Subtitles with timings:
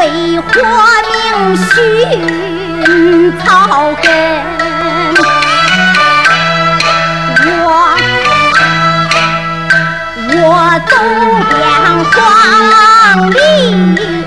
[0.00, 0.50] 为活
[1.12, 4.08] 命寻草根。
[7.44, 7.48] 我
[10.32, 10.42] 我
[10.88, 10.92] 走
[11.50, 11.54] 遍
[12.12, 14.19] 荒地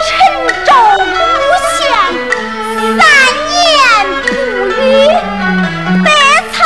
[0.00, 0.06] 沉
[0.64, 0.70] 州
[1.02, 1.12] 勿
[1.74, 1.82] 陷，
[2.96, 3.00] 三
[3.54, 3.62] 言
[4.22, 4.26] 不
[4.80, 4.82] 语，
[6.04, 6.06] 百
[6.52, 6.56] 草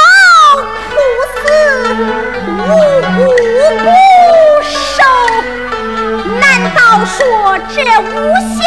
[0.90, 0.97] 枯
[1.35, 1.40] 死，
[2.47, 2.61] 五
[3.16, 3.19] 谷
[3.78, 3.85] 不
[4.62, 4.69] 收。
[6.38, 6.42] 难
[6.75, 7.16] 道说
[7.75, 8.58] 这五？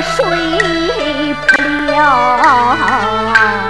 [0.00, 0.26] 睡
[1.46, 1.62] 不
[1.92, 3.67] 了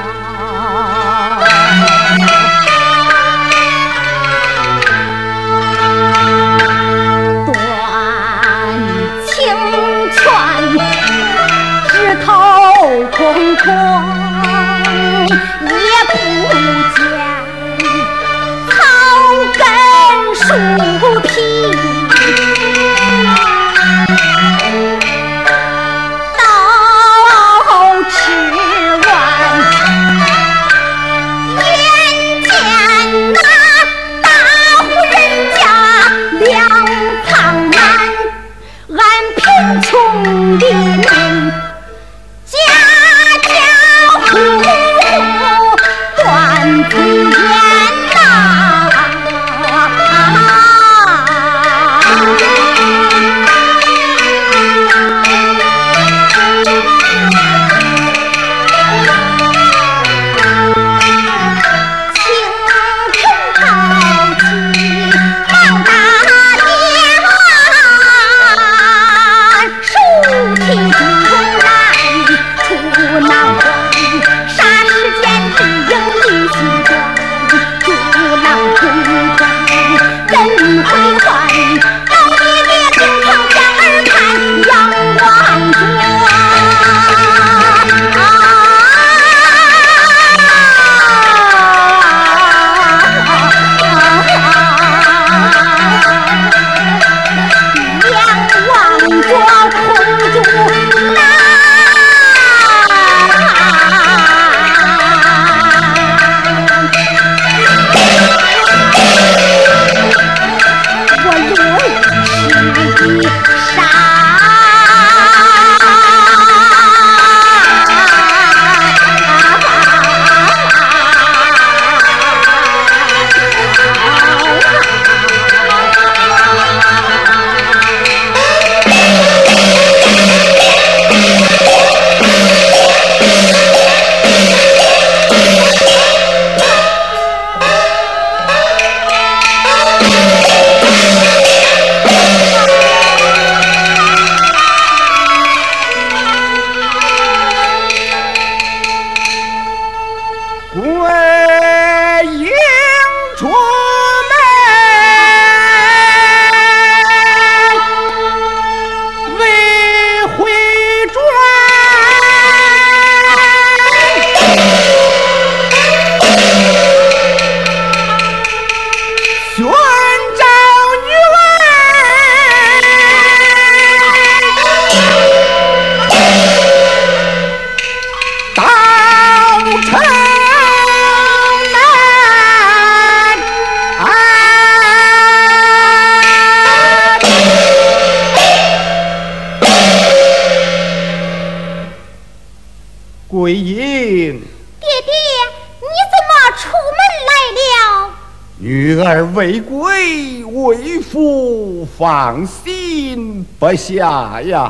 [199.15, 204.69] 为贵为父放心不下呀！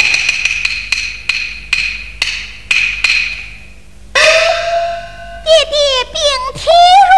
[5.45, 5.75] 爹爹
[6.13, 6.21] 病
[6.55, 6.61] 体
[7.09, 7.13] 如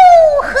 [0.47, 0.53] 何？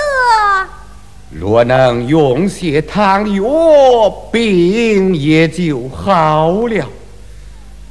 [1.31, 6.87] 若能用些汤药，病也就好了。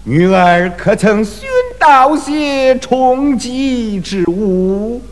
[0.05, 1.49] 女儿可曾寻
[1.79, 5.03] 到些充饥之物？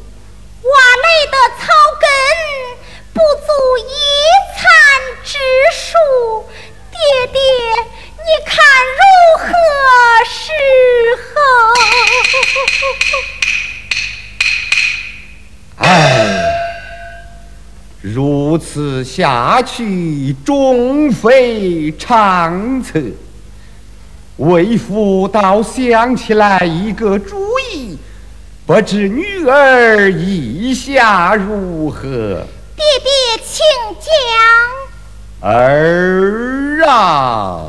[19.18, 23.00] 下去终非长策。
[24.36, 27.36] 为父倒想起来一个主
[27.72, 27.98] 意，
[28.64, 32.46] 不知女儿意下如何？
[32.76, 33.10] 爹爹，
[33.44, 33.56] 请
[35.40, 35.50] 讲。
[35.50, 37.66] 儿啊！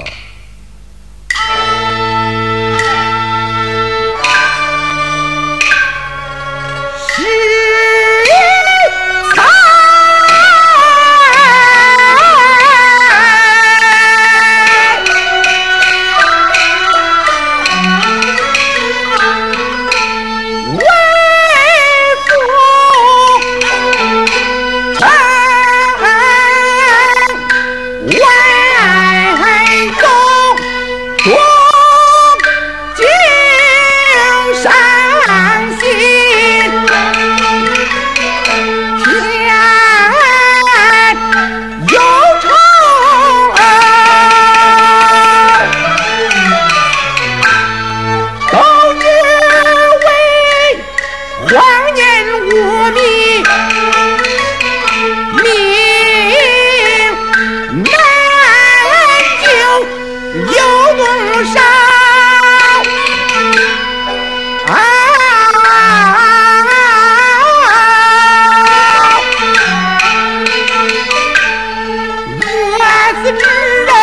[73.25, 73.39] しま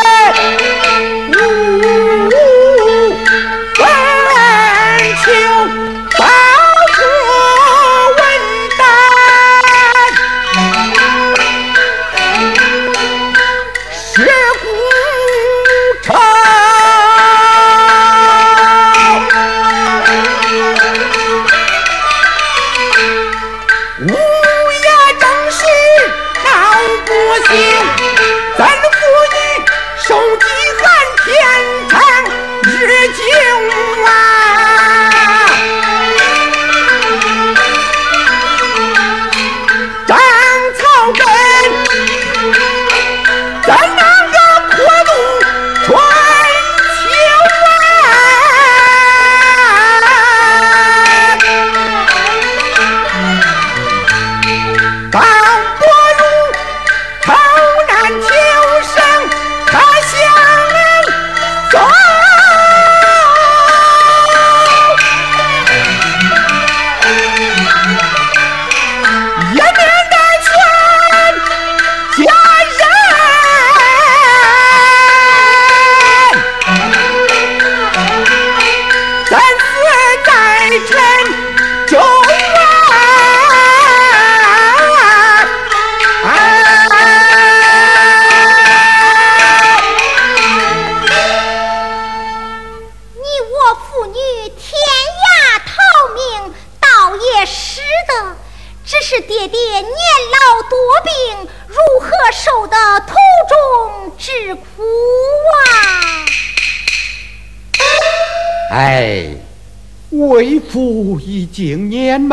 [0.01, 0.06] 人。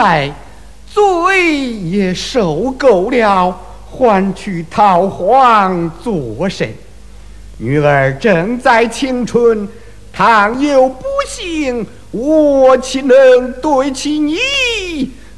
[0.03, 0.29] 来，
[0.85, 3.57] 罪也受够了，
[3.89, 6.69] 还去逃荒做甚？
[7.57, 9.65] 女儿正在青春，
[10.11, 14.35] 倘有不幸，我岂能对起你？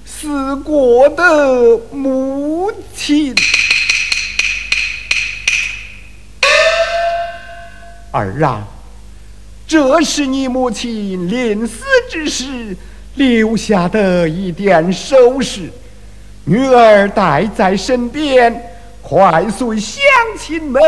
[0.04, 3.36] 死过的母亲。
[8.12, 8.66] 儿啊，
[9.68, 12.76] 这是你母亲临死之时。
[13.16, 15.70] 留下的一点首饰，
[16.44, 20.04] 女儿带在身边，快随乡
[20.38, 20.82] 亲们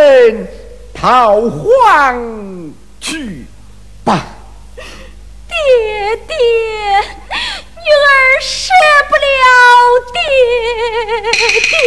[0.93, 3.45] 逃荒去
[4.03, 4.27] 吧。
[4.75, 5.55] 爹
[6.27, 8.11] 爹，女儿
[8.41, 8.73] 舍
[9.09, 9.21] 不了
[10.13, 10.19] 爹
[11.63, 11.77] 爹。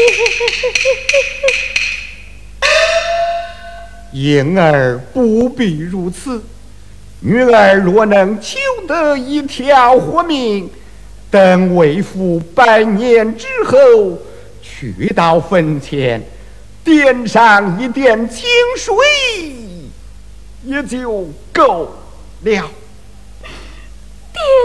[4.12, 6.42] 婴儿不必如此，
[7.22, 10.70] 女儿若能求得一条活命，
[11.30, 14.18] 等为父百年之后，
[14.62, 16.22] 去到坟前，
[16.82, 18.96] 点上一点清水，
[20.64, 21.92] 也就够了。
[22.42, 22.52] 爹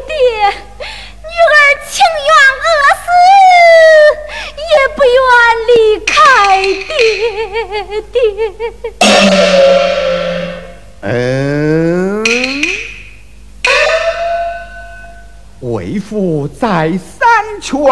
[0.08, 0.16] 爹，
[0.48, 1.56] 女儿
[1.92, 1.94] 情
[2.26, 2.30] 愿
[2.64, 2.68] 饿
[3.04, 3.08] 死，
[4.56, 4.64] 也
[4.96, 5.20] 不愿
[5.68, 6.16] 离开
[7.92, 8.16] 爹爹。
[11.02, 11.14] 嗯，
[15.62, 17.28] 为父再三
[17.62, 17.84] 劝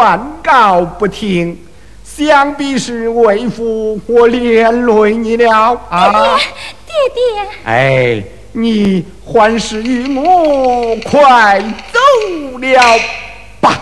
[0.42, 1.58] 告不听，
[2.04, 6.38] 想必是为父我连累你了啊！
[6.86, 7.22] 爹爹，
[7.64, 8.22] 哎。
[8.56, 11.60] 你还是与我快
[11.92, 11.98] 走
[12.56, 13.00] 了
[13.60, 13.80] 吧。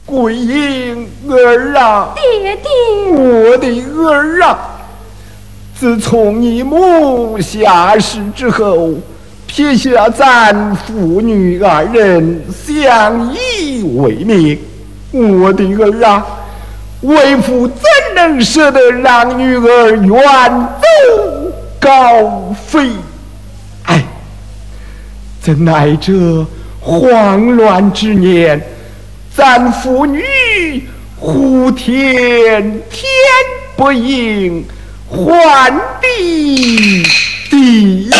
[0.04, 2.70] 桂英儿啊，爹爹，
[3.12, 3.68] 我的
[4.08, 4.58] 儿啊！
[5.74, 8.94] 自从你母下世之后，
[9.46, 14.58] 撇下咱父女二人相依为命。
[15.12, 16.26] 我的儿啊，
[17.02, 22.90] 为父怎能舍得让女儿远走高飞？
[23.84, 24.02] 哎，
[25.40, 26.44] 怎奈这
[26.80, 28.60] 慌乱之年，
[29.36, 33.04] 咱父女呼天天
[33.76, 34.64] 不应，
[35.08, 37.02] 唤地
[37.50, 38.10] 地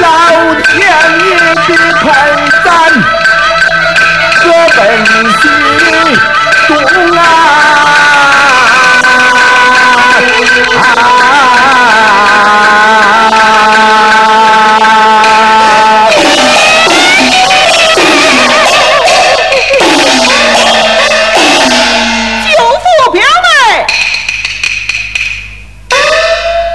[0.00, 0.06] 老
[0.62, 0.72] 天
[1.20, 1.68] 爷的
[2.00, 2.04] 传
[2.64, 2.66] 三，
[4.42, 4.44] 这
[4.76, 4.80] 本
[5.40, 5.42] 心
[6.66, 6.70] 中
[7.16, 7.20] 啊。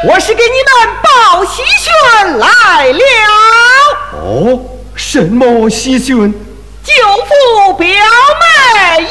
[0.01, 0.98] 我是给你们
[1.59, 1.91] 喜讯
[2.37, 2.47] 来
[2.93, 3.01] 了！
[4.13, 4.61] 哦，
[4.95, 6.31] 什么喜讯？
[6.85, 6.93] 舅
[7.27, 9.09] 父表妹呀！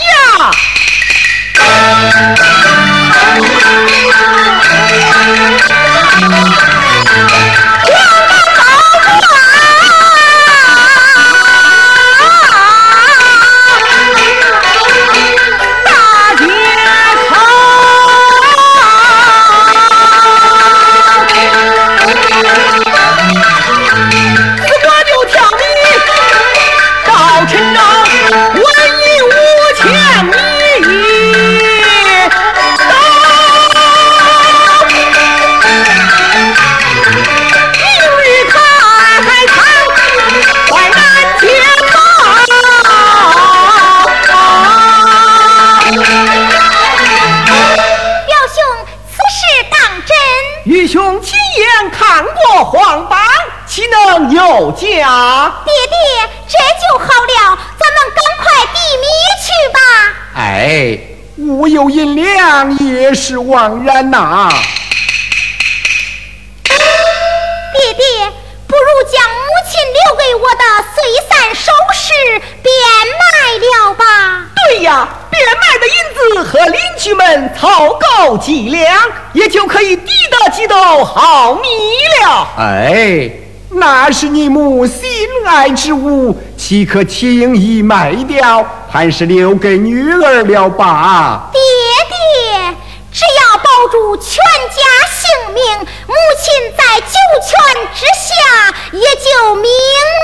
[54.26, 55.96] 有家，爹爹，
[56.48, 59.06] 这就好了，咱们赶快递米
[59.44, 59.78] 去吧。
[60.34, 60.98] 哎，
[61.36, 64.48] 无有银两也是枉然呐。
[67.74, 68.04] 爹爹，
[68.66, 69.38] 不如将母
[69.70, 70.62] 亲留给我的
[70.94, 70.96] 碎
[71.28, 72.12] 散首饰
[72.62, 72.72] 变
[73.18, 73.24] 卖
[73.58, 74.04] 了吧。
[74.54, 79.00] 对呀，变卖的银子和邻居们凑够几两，
[79.32, 81.68] 也就可以抵得几斗好米
[82.22, 82.48] 了。
[82.58, 83.30] 哎。
[83.70, 85.06] 那是你母心
[85.46, 88.66] 爱之物，岂可轻易卖掉？
[88.90, 91.50] 还是留给女儿了吧。
[91.52, 91.60] 爹
[92.08, 92.74] 爹，
[93.12, 94.80] 只要保住全家
[95.12, 95.62] 性命，
[96.06, 97.52] 母亲在九泉
[97.94, 98.28] 之下
[98.92, 99.68] 也就瞑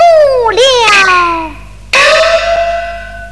[0.01, 0.57] 目了。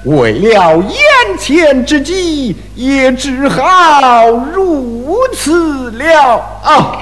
[0.06, 7.02] 为了眼前之计，也只好如此了啊。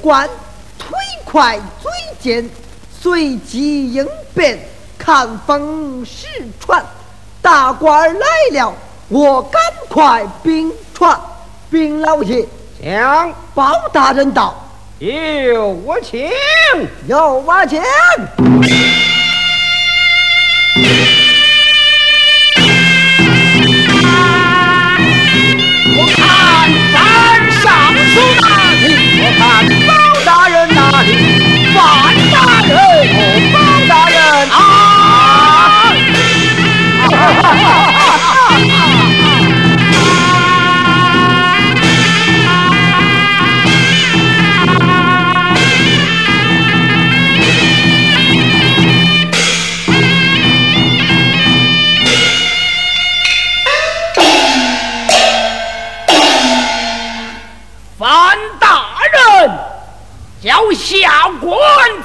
[0.00, 0.28] 官
[0.78, 0.88] 腿
[1.24, 2.48] 快嘴尖，
[2.90, 4.58] 随机应变，
[4.96, 6.26] 看风使
[6.58, 6.82] 船。
[7.42, 8.72] 大官来了，
[9.08, 11.20] 我赶快禀传。
[11.70, 12.46] 禀老爷，
[12.82, 14.54] 将包大人到，
[14.98, 16.30] 有我请，
[17.06, 17.82] 有我请。
[31.82, 32.51] 范
[60.42, 61.54] 叫下官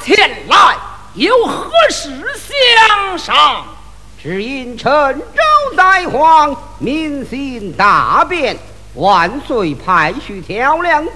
[0.04, 0.16] 前
[0.48, 0.78] 来，
[1.16, 3.66] 有何事相商？
[4.22, 8.56] 只因陈州在皇，民心大变，
[8.94, 11.16] 万岁派去调粮官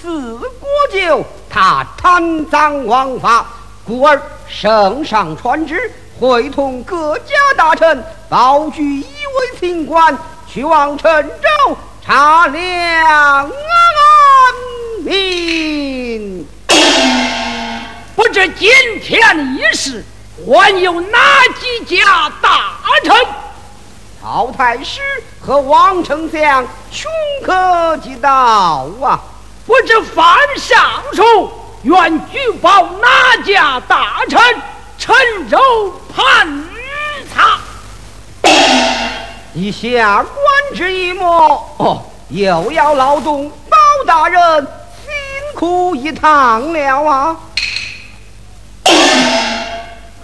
[0.00, 3.44] 四国舅，他贪赃枉法，
[3.86, 10.16] 故而圣上传旨，会同各家大臣，保举一位清官，
[10.50, 13.50] 去往陈州查粮。
[15.08, 16.46] 命，
[18.14, 18.68] 不知今
[19.02, 20.04] 天一事，
[20.46, 21.18] 还有哪
[21.58, 23.16] 几家大臣？
[24.20, 25.00] 曹太师
[25.40, 27.10] 和王丞相穷
[27.42, 28.30] 可及到
[29.00, 29.18] 啊！
[29.66, 31.50] 不知范尚书
[31.82, 34.38] 愿举报哪家大臣？
[34.98, 35.16] 陈
[35.48, 35.58] 州
[36.14, 36.64] 盘
[37.34, 37.58] 查。
[39.54, 44.68] 以下官之一末，哦，又要劳动包大人。
[45.58, 47.36] 苦一趟了啊！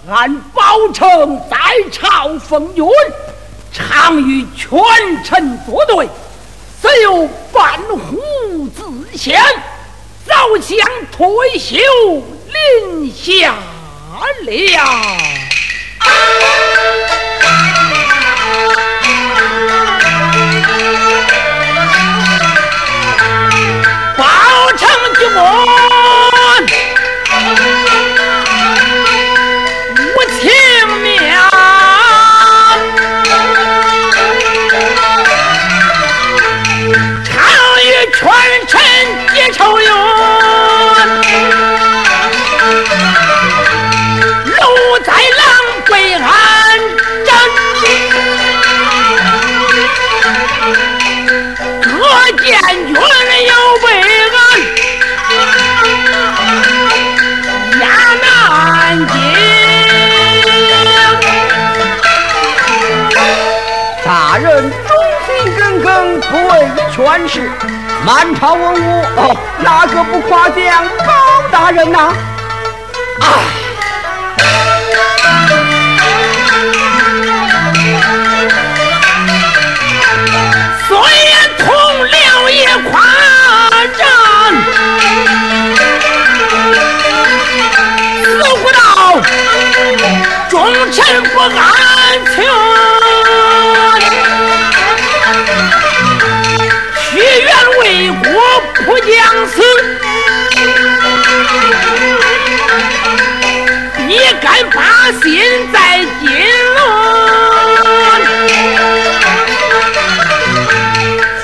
[0.09, 1.57] 俺包成在
[1.91, 2.85] 朝奉军，
[3.73, 4.79] 常与权
[5.25, 6.07] 臣作对，
[6.81, 9.37] 虽有半壶自献，
[10.25, 10.77] 早想
[11.11, 11.75] 退休
[12.87, 13.55] 临下
[14.45, 14.55] 了。
[25.35, 25.74] 成军
[68.05, 71.11] 满朝文武，哪个不夸奖包
[71.51, 72.13] 大人呐、
[80.87, 81.65] 虽然同
[82.05, 83.01] 僚也夸
[83.97, 84.07] 张，
[88.23, 89.19] 似乎道
[90.47, 91.51] 忠臣不安
[92.35, 92.45] 全，
[105.11, 105.41] 心
[105.71, 106.25] 在金
[106.73, 106.79] 轮。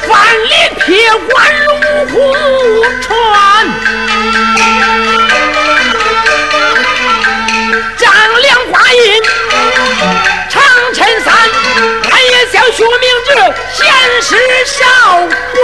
[0.07, 0.09] 翻
[0.43, 0.51] 里
[0.83, 0.89] 铁
[1.29, 1.31] 关
[1.65, 1.69] 龙
[2.07, 2.11] 虎
[3.01, 3.09] 传，
[7.97, 8.01] 张
[8.41, 8.99] 良挂印
[10.49, 10.61] 长
[10.93, 11.33] 衬衫，
[12.11, 13.29] 俺也想学明这
[13.73, 13.79] 贤
[14.21, 14.29] 士
[14.65, 14.79] 少
[15.53, 15.61] 官，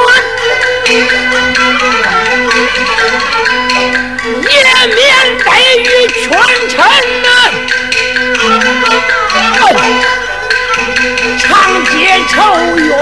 [12.38, 12.44] 仇
[12.78, 12.98] 怨。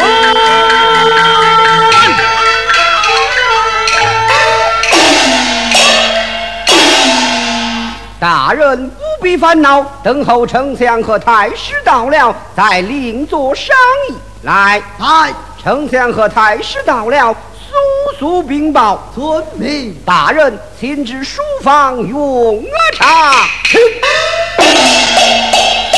[8.17, 13.76] 大人不必烦恼，等候丞相和太师到了，再另作商
[14.10, 14.15] 议。
[14.43, 17.76] 来，来，丞相和太师到了，速
[18.17, 19.12] 速禀报。
[19.13, 19.93] 遵命。
[20.06, 23.45] 大人，请至书房用茶。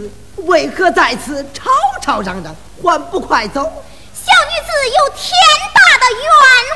[0.00, 0.10] 子
[0.44, 2.56] 为何在此吵吵嚷嚷？
[2.82, 3.62] 还不快走！
[3.62, 5.30] 小女子有天
[5.74, 6.22] 大的冤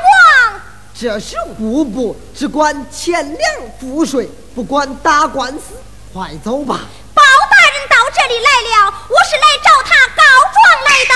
[0.04, 0.60] 枉。
[0.94, 5.74] 这是户部，只管钱粮赋税，不管打官司。
[6.12, 6.80] 快走吧！
[7.14, 10.22] 包大人到这里来了，我是来找他告
[10.54, 11.14] 状来的。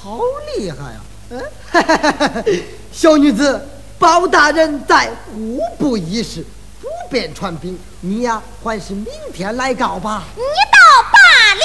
[0.00, 0.20] 好
[0.56, 0.98] 厉害呀、
[2.46, 2.54] 嗯，
[2.92, 6.44] 小女子，包大人在户部议事，
[7.10, 7.78] 便传兵。
[8.00, 10.22] 你呀，还是明天来告吧。
[10.36, 10.42] 你
[10.72, 10.78] 倒
[11.12, 11.18] 罢
[11.54, 11.64] 了。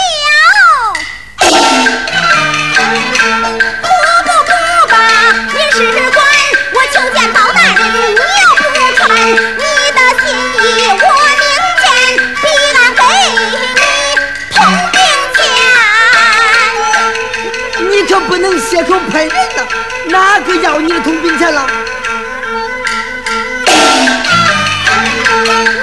[3.82, 3.88] 不
[4.24, 4.52] 不不
[4.92, 4.96] 吧，
[5.48, 5.78] 你是
[6.12, 6.18] 官，
[6.74, 8.22] 我求见包大人，你要
[8.56, 8.62] 不
[8.96, 10.24] 传，你的心
[10.60, 11.04] 意我
[11.40, 11.44] 明
[11.82, 11.86] 见，
[12.42, 13.02] 必然给
[13.76, 13.84] 你
[14.52, 14.58] 通
[14.92, 14.96] 兵
[15.36, 15.38] 钱。
[17.90, 19.60] 你可不能血口喷人呐！
[20.10, 21.68] 哪个要你的通兵钱了？
[25.44, 25.83] 你不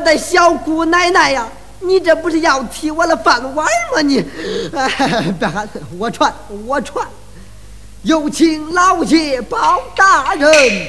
[0.00, 1.46] 我的小姑奶奶呀，
[1.80, 4.00] 你这不是要踢我的饭碗吗？
[4.00, 4.24] 你，
[4.74, 4.88] 哎，
[5.38, 6.32] 别喊，我传，
[6.66, 7.06] 我传，
[8.04, 10.88] 有请老爷包大人。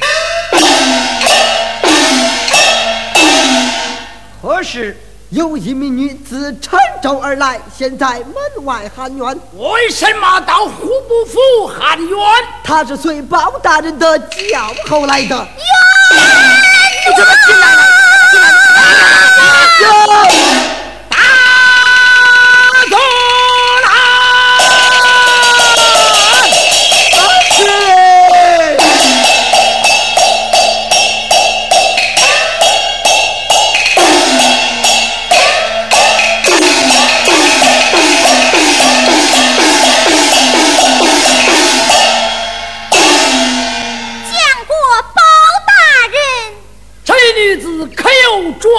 [4.42, 4.98] 何事？
[5.32, 9.28] 有一名女子乘舟而来，现在门外喊冤。
[9.58, 12.18] 为什么到户部府喊冤？
[12.64, 15.36] 她是随包大人的轿后来的。
[15.36, 16.18] 冤！
[17.10, 17.82] 你怎么进来了？
[18.92, 20.61] 大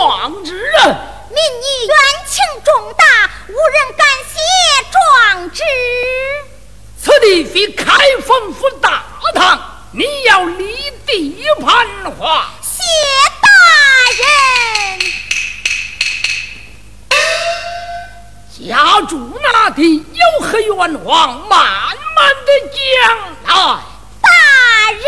[0.02, 0.82] 壮志啊？
[1.30, 1.94] 民女冤
[2.26, 4.34] 情重大，无人敢写
[4.90, 5.62] 壮志。
[7.00, 7.94] 此地非开
[8.26, 9.60] 封府大堂，
[9.92, 10.74] 你要立
[11.06, 11.86] 地盘
[12.18, 12.50] 话。
[12.60, 12.82] 谢
[13.40, 13.48] 大
[14.18, 14.98] 人，
[18.68, 22.76] 家住那地有何冤枉，慢慢的讲
[23.46, 23.52] 来。
[24.20, 24.28] 大
[24.90, 25.00] 人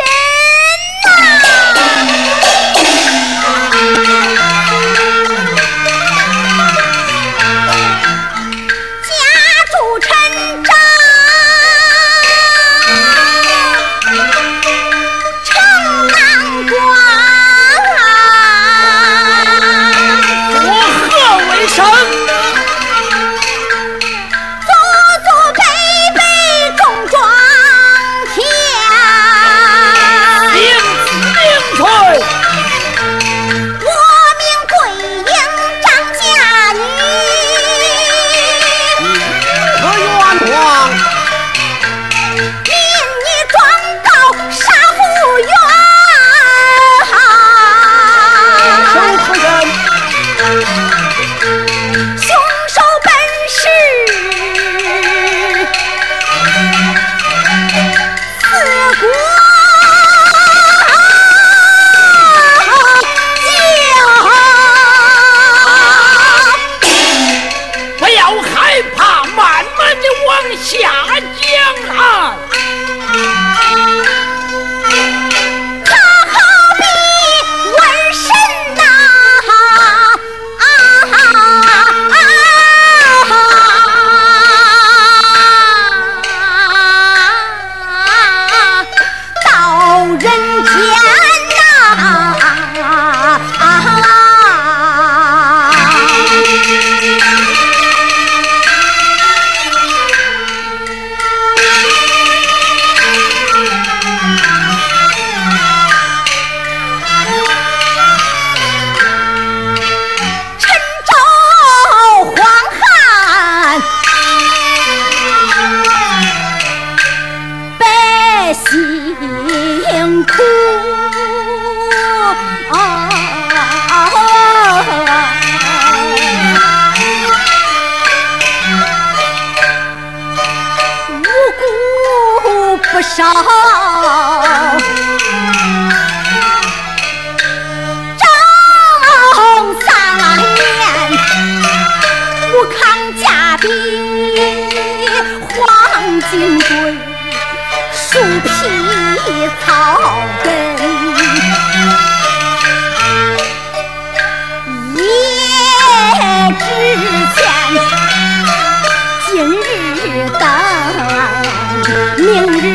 [162.17, 162.74] 明日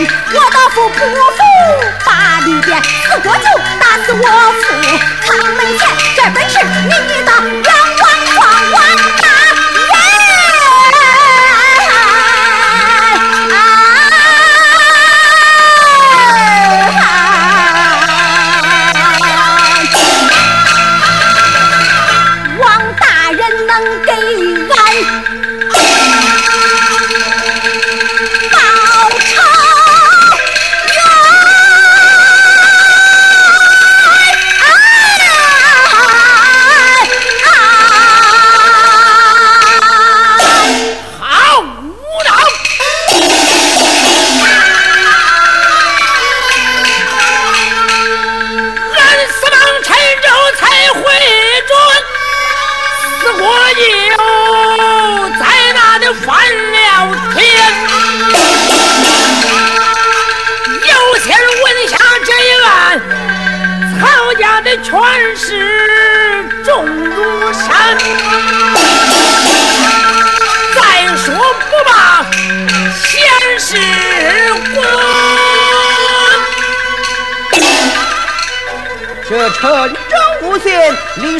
[0.00, 1.38] 我的父不服
[2.04, 3.46] 把里边，四个就
[3.78, 4.24] 打死我
[4.60, 4.62] 父
[5.26, 5.80] 堂门前，
[6.16, 6.92] 这本事你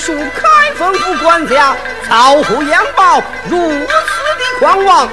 [0.04, 1.76] 属开封府管辖，
[2.08, 5.08] 曹虎杨豹如此的狂妄，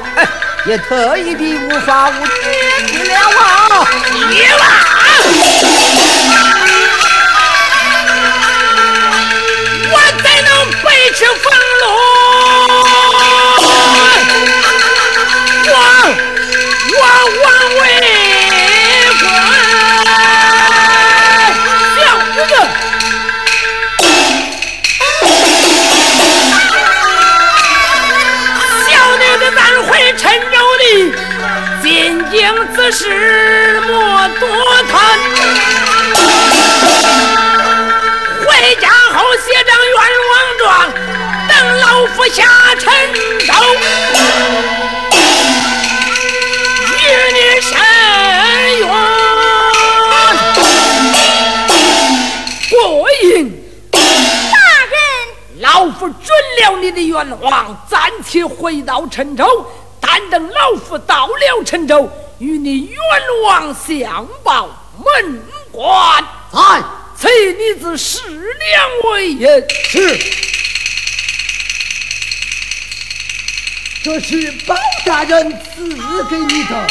[0.65, 3.87] 也特意的无法无天去了啊！
[4.29, 4.65] 你啦！
[42.19, 42.43] 等老夫下
[42.75, 42.83] 陈
[43.47, 43.53] 州，
[46.85, 46.99] 与
[47.31, 47.71] 你申
[48.79, 48.85] 冤。
[52.69, 52.75] 过
[53.23, 53.23] 瘾。
[53.89, 53.99] 大
[54.91, 54.93] 人，
[55.61, 56.27] 老夫准
[56.61, 59.65] 了你的冤枉，暂且回到陈州，
[60.01, 62.99] 但等老夫到了陈州，与你冤
[63.45, 64.67] 枉相报
[64.97, 65.41] 门
[65.71, 66.21] 关。
[66.51, 66.83] 在
[67.15, 69.65] 此女子适量为人。
[69.69, 70.19] 是，
[74.01, 74.73] 这是包
[75.05, 76.87] 大人赐给你的。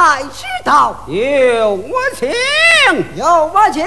[0.00, 2.32] 相太师到，有我请。
[3.16, 3.84] 有我请。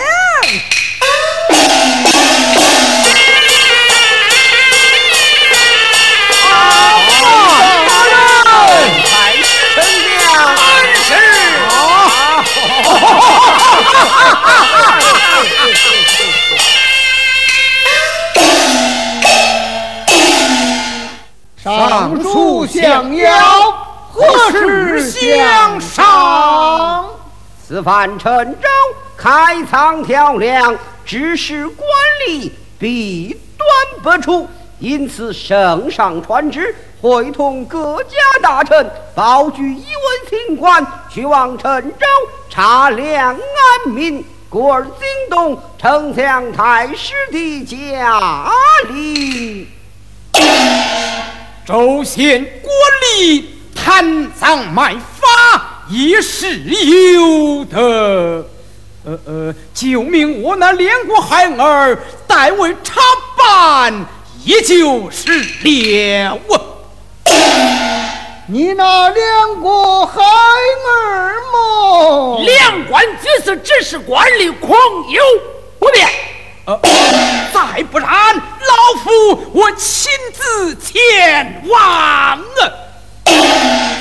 [27.83, 28.69] 此番陈州
[29.17, 30.73] 开仓调粮，
[31.05, 31.85] 致使官
[32.25, 33.67] 吏弊端
[34.01, 34.47] 不出，
[34.79, 42.05] 因此圣上传旨，会同各家大臣，保举一文清官，去往陈州
[42.49, 44.23] 查粮安民。
[44.49, 44.93] 故而惊
[45.29, 48.49] 动丞相太师的驾
[48.87, 49.67] 临。
[51.65, 52.71] 州县官
[53.17, 53.43] 吏
[53.75, 56.59] 贪赃卖法也是
[57.13, 58.45] 有的。
[59.05, 63.01] 呃呃，救命我那两个孩儿代为查
[63.37, 63.93] 办，
[64.45, 66.61] 也就是了啊。
[68.47, 72.43] 你那两个孩儿么？
[72.45, 74.69] 两官举是只是官吏，恐
[75.11, 75.21] 有
[75.79, 76.07] 不便。
[76.65, 76.79] 呃，
[77.53, 82.39] 再不然，老夫我亲自前往啊！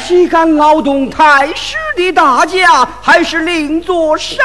[0.07, 4.39] 岂敢劳动太师的大驾，还是另作商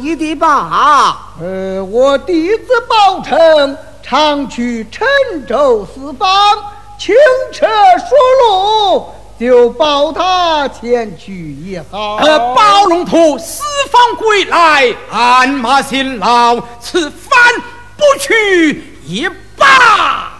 [0.00, 1.30] 议的吧？
[1.40, 5.06] 呃，我弟子宝成常去陈
[5.46, 6.28] 州四方，
[6.98, 7.14] 轻
[7.52, 7.66] 车
[7.98, 8.16] 熟
[8.48, 9.06] 路，
[9.38, 12.16] 就保他前去也好。
[12.16, 17.38] 呃，包龙图四方归来，鞍马辛劳，此番
[17.96, 20.32] 不去也罢。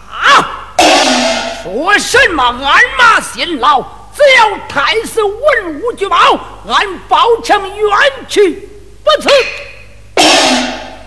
[1.63, 3.81] 说什么鞍马辛劳？
[4.15, 6.17] 只要太师文武俱报，
[6.69, 7.97] 俺包成远
[8.29, 8.69] 去
[9.03, 9.29] 不辞。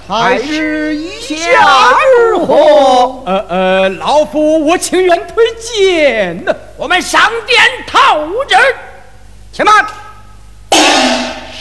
[0.07, 1.97] 太师意下
[2.31, 3.23] 如何？
[3.27, 6.55] 呃呃，老夫我情愿推荐呢。
[6.77, 8.57] 我们上殿讨旨。
[9.53, 9.87] 且慢，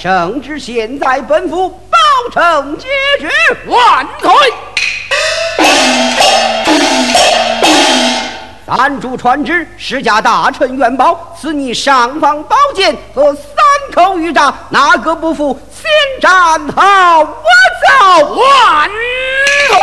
[0.02, 2.88] 圣旨现在奔赴，保成结
[3.20, 3.30] 局，
[3.68, 4.32] 万岁。
[8.68, 13.46] 三主传旨，施家大臣元宝，赐你尚方宝剑和三
[13.94, 15.58] 口玉札，哪个不服？
[15.72, 15.90] 先
[16.20, 16.30] 斩
[16.76, 16.84] 后
[17.22, 17.46] 我
[17.88, 18.36] 走！
[18.36, 18.90] 万
[19.70, 19.80] 岁！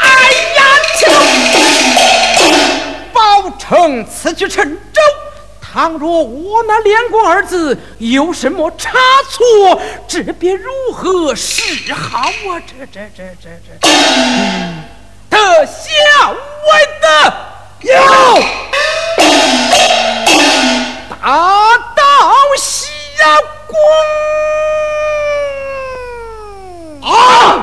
[0.00, 0.08] 哎
[0.56, 0.64] 呀，
[3.12, 5.02] 宝成此去陈州。
[5.74, 8.92] 倘若我那“连光”二字有什么差
[9.28, 12.62] 错，这便如何是好啊？
[12.64, 13.88] 这、这、这、这、这，
[15.28, 16.38] 得下我
[17.02, 17.34] 的
[17.92, 17.92] 腰，
[21.10, 21.16] 打
[21.96, 22.00] 倒
[22.56, 23.36] 下
[27.02, 27.60] 光啊！